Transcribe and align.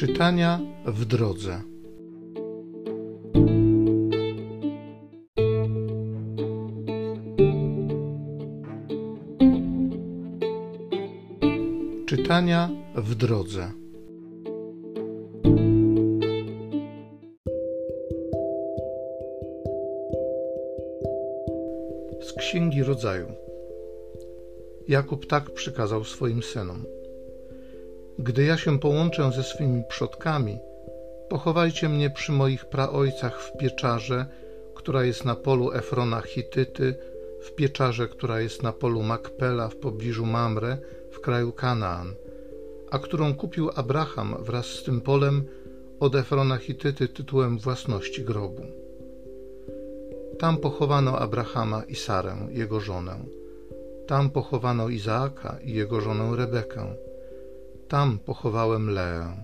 Czytania 0.00 0.60
w 0.86 1.04
drodze. 1.04 1.60
Czytania 12.06 12.70
w 12.94 13.14
drodze. 13.14 13.70
Z 22.20 22.32
Księgi 22.38 22.82
Rodzaju. 22.82 23.26
Jakub 24.88 25.26
tak 25.26 25.50
przykazał 25.50 26.04
swoim 26.04 26.42
synom 26.42 26.99
gdy 28.22 28.44
ja 28.44 28.56
się 28.56 28.78
połączę 28.78 29.32
ze 29.32 29.42
swymi 29.42 29.84
przodkami, 29.88 30.58
pochowajcie 31.28 31.88
mnie 31.88 32.10
przy 32.10 32.32
moich 32.32 32.64
praojcach 32.64 33.42
w 33.42 33.56
pieczarze, 33.58 34.26
która 34.74 35.04
jest 35.04 35.24
na 35.24 35.34
polu 35.34 35.72
Efrona 35.72 36.20
Hityty, 36.20 36.94
w 37.40 37.54
pieczarze, 37.54 38.08
która 38.08 38.40
jest 38.40 38.62
na 38.62 38.72
polu 38.72 39.02
Makpela 39.02 39.68
w 39.68 39.76
pobliżu 39.76 40.26
Mamre, 40.26 40.78
w 41.10 41.20
kraju 41.20 41.52
Kanaan, 41.52 42.14
a 42.90 42.98
którą 42.98 43.34
kupił 43.34 43.70
Abraham 43.74 44.36
wraz 44.40 44.66
z 44.66 44.82
tym 44.82 45.00
polem 45.00 45.44
od 46.00 46.14
Efrona 46.14 46.56
Hityty 46.56 47.08
tytułem 47.08 47.58
własności 47.58 48.24
grobu. 48.24 48.62
Tam 50.38 50.56
pochowano 50.56 51.18
Abrahama 51.18 51.82
i 51.82 51.94
Sarę, 51.94 52.36
jego 52.50 52.80
żonę. 52.80 53.18
Tam 54.06 54.30
pochowano 54.30 54.88
Izaaka 54.88 55.58
i 55.64 55.72
jego 55.72 56.00
żonę 56.00 56.36
Rebekę 56.36 56.94
tam 57.90 58.18
pochowałem 58.18 58.90
Leę. 58.90 59.36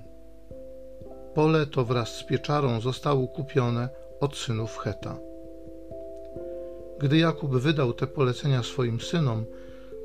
Pole 1.35 1.67
to 1.67 1.85
wraz 1.85 2.17
z 2.17 2.25
pieczarą 2.25 2.81
zostało 2.81 3.29
kupione 3.29 3.89
od 4.21 4.37
synów 4.37 4.79
Heta. 4.79 5.17
Gdy 6.99 7.19
Jakub 7.19 7.57
wydał 7.57 7.93
te 7.93 8.07
polecenia 8.07 8.63
swoim 8.63 9.01
synom, 9.01 9.45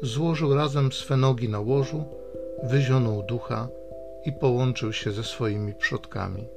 złożył 0.01 0.55
razem 0.55 0.91
swe 0.91 1.17
nogi 1.17 1.49
na 1.49 1.59
łożu, 1.59 2.05
wyzionął 2.63 3.23
ducha 3.23 3.67
i 4.25 4.31
połączył 4.31 4.93
się 4.93 5.11
ze 5.11 5.23
swoimi 5.23 5.73
przodkami. 5.73 6.47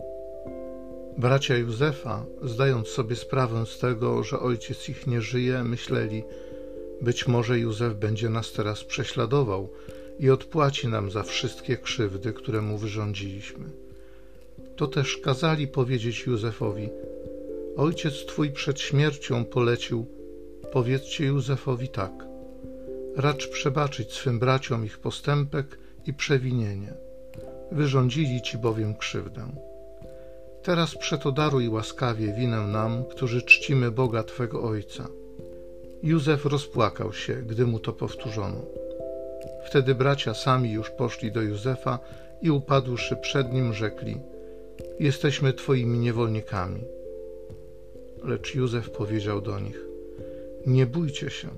Bracia 1.18 1.56
Józefa, 1.56 2.24
zdając 2.42 2.88
sobie 2.88 3.16
sprawę 3.16 3.66
z 3.66 3.78
tego, 3.78 4.22
że 4.22 4.40
ojciec 4.40 4.88
ich 4.88 5.06
nie 5.06 5.20
żyje, 5.20 5.64
myśleli, 5.64 6.24
być 7.00 7.28
może 7.28 7.58
Józef 7.58 7.94
będzie 7.94 8.28
nas 8.28 8.52
teraz 8.52 8.84
prześladował 8.84 9.68
i 10.18 10.30
odpłaci 10.30 10.88
nam 10.88 11.10
za 11.10 11.22
wszystkie 11.22 11.76
krzywdy, 11.76 12.32
które 12.32 12.60
mu 12.60 12.78
wyrządziliśmy. 12.78 13.64
To 14.76 14.86
też 14.86 15.16
kazali 15.16 15.68
powiedzieć 15.68 16.26
Józefowi: 16.26 16.88
Ojciec 17.76 18.26
twój 18.26 18.50
przed 18.50 18.80
śmiercią 18.80 19.44
polecił: 19.44 20.06
Powiedzcie 20.72 21.24
Józefowi 21.24 21.88
tak: 21.88 22.12
Racz 23.16 23.48
przebaczyć 23.48 24.12
swym 24.12 24.38
braciom 24.38 24.84
ich 24.84 24.98
postępek 24.98 25.78
i 26.06 26.14
przewinienie. 26.14 26.94
Wyrządzili 27.72 28.42
ci 28.42 28.58
bowiem 28.58 28.96
krzywdę. 28.96 29.46
Teraz 30.62 30.98
przeto 30.98 31.32
daruj 31.32 31.68
łaskawie 31.68 32.32
winę 32.32 32.60
nam, 32.60 33.04
którzy 33.04 33.42
czcimy 33.42 33.90
Boga 33.90 34.22
Twego 34.22 34.62
Ojca. 34.62 35.08
Józef 36.02 36.44
rozpłakał 36.44 37.12
się, 37.12 37.34
gdy 37.34 37.66
mu 37.66 37.78
to 37.78 37.92
powtórzono. 37.92 38.83
Wtedy 39.64 39.94
bracia 39.94 40.34
sami 40.34 40.72
już 40.72 40.90
poszli 40.90 41.32
do 41.32 41.42
Józefa 41.42 41.98
i 42.42 42.50
upadłszy 42.50 43.16
przed 43.16 43.52
nim 43.52 43.74
rzekli: 43.74 44.20
Jesteśmy 45.00 45.52
twoimi 45.52 45.98
niewolnikami. 45.98 46.80
Lecz 48.24 48.54
Józef 48.54 48.90
powiedział 48.90 49.40
do 49.40 49.60
nich: 49.60 49.80
Nie 50.66 50.86
bójcie 50.86 51.30
się, 51.30 51.48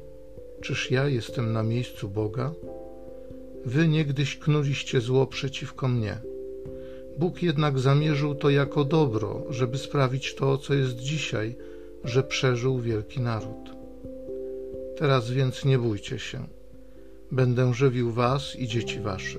czyż 0.61 0.91
ja 0.91 1.09
jestem 1.09 1.53
na 1.53 1.63
miejscu 1.63 2.09
Boga? 2.09 2.53
Wy 3.65 3.89
niegdyś 3.89 4.39
knuliście 4.39 5.01
zło 5.01 5.27
przeciwko 5.27 5.89
mnie. 5.89 6.19
Bóg 7.19 7.43
jednak 7.43 7.79
zamierzył 7.79 8.35
to 8.35 8.51
jako 8.51 8.85
dobro, 8.85 9.43
żeby 9.51 9.79
sprawić 9.79 10.35
to, 10.35 10.59
co 10.59 10.75
jest 10.75 10.97
dzisiaj, 10.97 11.57
że 12.05 12.23
przeżył 12.23 12.81
wielki 12.81 13.21
naród. 13.21 13.71
Teraz 14.97 15.31
więc 15.31 15.65
nie 15.65 15.79
bójcie 15.79 16.19
się 16.19 16.56
Będę 17.31 17.75
żywił 17.75 18.13
was 18.13 18.57
i 18.57 18.69
dzieci 18.69 19.01
wasze. 19.01 19.39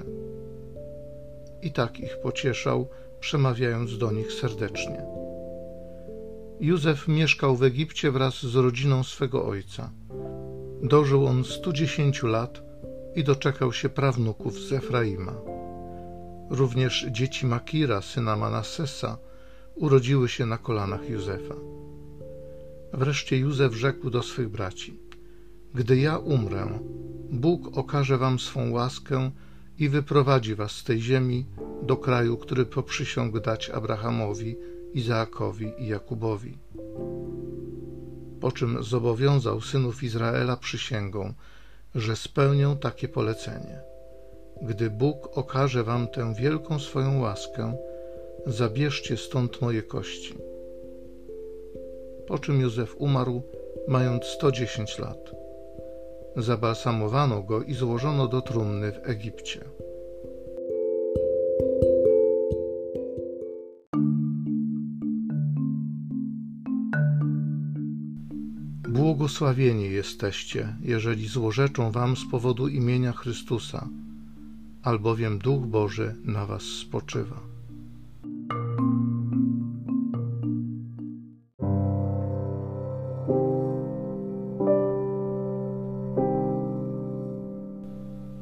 I 1.61 1.71
tak 1.71 1.99
ich 1.99 2.17
pocieszał, 2.23 2.87
przemawiając 3.19 3.97
do 3.97 4.11
nich 4.11 4.33
serdecznie. 4.33 5.05
Józef 6.59 7.07
mieszkał 7.07 7.55
w 7.55 7.63
Egipcie 7.63 8.11
wraz 8.11 8.45
z 8.45 8.55
rodziną 8.55 9.03
swego 9.03 9.45
ojca. 9.45 9.91
Dożył 10.83 11.25
on 11.25 11.43
110 11.43 12.23
lat 12.23 12.61
i 13.15 13.23
doczekał 13.23 13.73
się 13.73 13.89
prawnuków 13.89 14.59
z 14.59 14.73
Efraima. 14.73 15.33
Również 16.49 17.05
dzieci 17.11 17.45
Makira, 17.45 18.01
syna 18.01 18.35
Manassesa, 18.35 19.17
urodziły 19.75 20.29
się 20.29 20.45
na 20.45 20.57
kolanach 20.57 21.09
Józefa. 21.09 21.55
Wreszcie 22.93 23.37
Józef 23.37 23.73
rzekł 23.73 24.09
do 24.09 24.23
swych 24.23 24.49
braci: 24.49 24.99
Gdy 25.73 25.97
ja 25.97 26.17
umrę, 26.17 26.79
Bóg 27.31 27.77
okaże 27.77 28.17
wam 28.17 28.39
swą 28.39 28.71
łaskę 28.71 29.31
i 29.79 29.89
wyprowadzi 29.89 30.55
was 30.55 30.71
z 30.71 30.83
tej 30.83 31.01
ziemi 31.01 31.45
do 31.83 31.97
kraju, 31.97 32.37
który 32.37 32.65
poprzysiągł 32.65 33.39
dać 33.39 33.69
Abrahamowi, 33.69 34.55
Izaakowi 34.93 35.73
i 35.77 35.87
Jakubowi. 35.87 36.57
Po 38.41 38.51
czym 38.51 38.83
zobowiązał 38.83 39.61
synów 39.61 40.03
Izraela 40.03 40.57
przysięgą, 40.57 41.33
że 41.95 42.15
spełnią 42.15 42.77
takie 42.77 43.07
polecenie. 43.07 43.79
Gdy 44.61 44.89
Bóg 44.89 45.37
okaże 45.37 45.83
wam 45.83 46.07
tę 46.07 46.33
wielką 46.33 46.79
swoją 46.79 47.19
łaskę, 47.19 47.77
zabierzcie 48.45 49.17
stąd 49.17 49.61
moje 49.61 49.83
kości. 49.83 50.33
Po 52.27 52.39
czym 52.39 52.61
Józef 52.61 52.95
umarł, 52.97 53.41
mając 53.87 54.25
110 54.25 54.99
lat 54.99 55.46
zabalsamowano 56.37 57.43
go 57.43 57.63
i 57.63 57.73
złożono 57.73 58.27
do 58.27 58.41
trumny 58.41 58.91
w 58.91 59.09
Egipcie. 59.09 59.65
Błogosławieni 68.89 69.91
jesteście, 69.91 70.75
jeżeli 70.81 71.27
złorzeczą 71.27 71.91
wam 71.91 72.17
z 72.17 72.31
powodu 72.31 72.67
imienia 72.67 73.11
Chrystusa, 73.11 73.87
albowiem 74.83 75.39
Duch 75.39 75.65
Boży 75.65 76.15
na 76.23 76.45
was 76.45 76.63
spoczywa. 76.63 77.56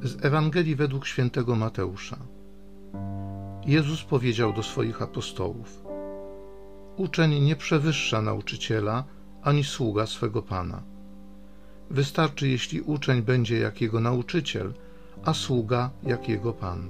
Z 0.06 0.26
Ewangelii 0.26 0.76
według 0.76 1.06
świętego 1.06 1.56
Mateusza. 1.56 2.18
Jezus 3.66 4.04
powiedział 4.04 4.54
do 4.54 4.64
swoich 4.64 5.02
apostołów: 5.02 5.84
Uczeń 6.98 7.40
nie 7.40 7.56
przewyższa 7.56 8.22
nauczyciela 8.22 9.04
ani 9.44 9.64
sługa 9.64 10.06
swego 10.06 10.42
pana. 10.42 10.84
Wystarczy, 11.90 12.48
jeśli 12.48 12.82
uczeń 12.82 13.22
będzie 13.22 13.60
jak 13.60 13.82
jego 13.82 14.00
nauczyciel, 14.00 14.74
a 15.24 15.34
sługa 15.34 15.90
jak 16.04 16.30
jego 16.30 16.54
pan. 16.54 16.90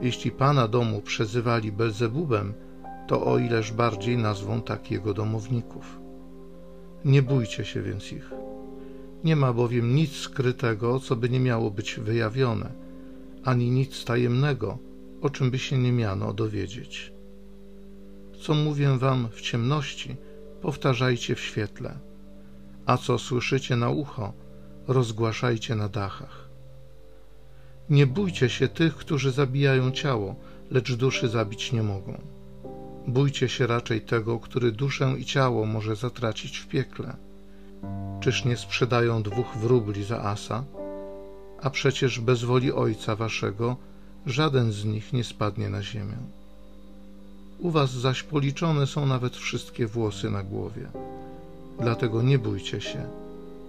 Jeśli 0.00 0.30
pana 0.30 0.68
domu 0.68 1.00
przezywali 1.00 1.72
Belzebubem, 1.72 2.54
to 3.06 3.26
o 3.26 3.38
ileż 3.38 3.72
bardziej 3.72 4.18
nazwą 4.18 4.62
tak 4.62 4.90
jego 4.90 5.14
domowników. 5.14 6.00
Nie 7.04 7.22
bójcie 7.22 7.64
się 7.64 7.82
więc 7.82 8.12
ich 8.12 8.45
nie 9.26 9.36
ma 9.36 9.52
bowiem 9.52 9.94
nic 9.94 10.12
skrytego, 10.16 11.00
co 11.00 11.16
by 11.16 11.28
nie 11.28 11.40
miało 11.40 11.70
być 11.70 11.94
wyjawione, 11.94 12.72
ani 13.44 13.70
nic 13.70 14.04
tajemnego, 14.04 14.78
o 15.22 15.30
czym 15.30 15.50
by 15.50 15.58
się 15.58 15.78
nie 15.78 15.92
miano 15.92 16.32
dowiedzieć. 16.32 17.12
Co 18.40 18.54
mówię 18.54 18.98
wam 18.98 19.28
w 19.30 19.40
ciemności, 19.40 20.16
powtarzajcie 20.62 21.34
w 21.34 21.40
świetle, 21.40 21.98
a 22.86 22.96
co 22.96 23.18
słyszycie 23.18 23.76
na 23.76 23.90
ucho, 23.90 24.32
rozgłaszajcie 24.88 25.74
na 25.74 25.88
dachach. 25.88 26.48
Nie 27.90 28.06
bójcie 28.06 28.48
się 28.48 28.68
tych, 28.68 28.96
którzy 28.96 29.30
zabijają 29.30 29.90
ciało, 29.90 30.36
lecz 30.70 30.92
duszy 30.92 31.28
zabić 31.28 31.72
nie 31.72 31.82
mogą. 31.82 32.20
Bójcie 33.06 33.48
się 33.48 33.66
raczej 33.66 34.00
tego, 34.00 34.40
który 34.40 34.72
duszę 34.72 35.14
i 35.18 35.24
ciało 35.24 35.66
może 35.66 35.96
zatracić 35.96 36.58
w 36.58 36.68
piekle. 36.68 37.25
Czyż 38.26 38.44
nie 38.44 38.56
sprzedają 38.56 39.22
dwóch 39.22 39.56
wróbli 39.56 40.04
za 40.04 40.22
asa? 40.22 40.64
A 41.62 41.70
przecież 41.70 42.20
bez 42.20 42.44
woli 42.44 42.72
Ojca 42.72 43.16
Waszego 43.16 43.76
żaden 44.26 44.72
z 44.72 44.84
nich 44.84 45.12
nie 45.12 45.24
spadnie 45.24 45.68
na 45.68 45.82
ziemię. 45.82 46.16
U 47.58 47.70
was 47.70 47.90
zaś 47.90 48.22
policzone 48.22 48.86
są 48.86 49.06
nawet 49.06 49.36
wszystkie 49.36 49.86
włosy 49.86 50.30
na 50.30 50.42
głowie. 50.42 50.88
Dlatego 51.80 52.22
nie 52.22 52.38
bójcie 52.38 52.80
się, 52.80 53.06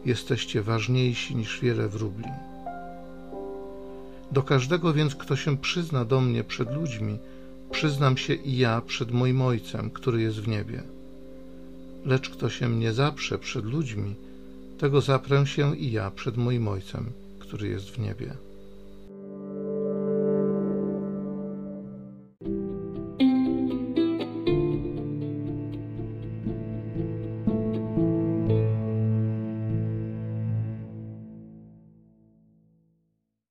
jesteście 0.05 0.61
ważniejsi 0.61 1.35
niż 1.35 1.59
wiele 1.59 1.87
wróbli. 1.87 2.31
Do 4.31 4.43
każdego 4.43 4.93
więc, 4.93 5.15
kto 5.15 5.35
się 5.35 5.57
przyzna 5.57 6.05
do 6.05 6.21
mnie 6.21 6.43
przed 6.43 6.75
ludźmi, 6.75 7.17
przyznam 7.71 8.17
się 8.17 8.33
i 8.33 8.57
ja 8.57 8.81
przed 8.81 9.11
moim 9.11 9.41
Ojcem, 9.41 9.89
który 9.89 10.21
jest 10.21 10.39
w 10.39 10.47
niebie. 10.47 10.83
Lecz 12.05 12.29
kto 12.29 12.49
się 12.49 12.69
mnie 12.69 12.93
zaprze 12.93 13.39
przed 13.39 13.65
ludźmi, 13.65 14.15
tego 14.77 15.01
zaprę 15.01 15.47
się 15.47 15.75
i 15.75 15.91
ja 15.91 16.11
przed 16.11 16.37
moim 16.37 16.67
Ojcem, 16.67 17.11
który 17.39 17.67
jest 17.67 17.89
w 17.89 17.99
niebie. 17.99 18.46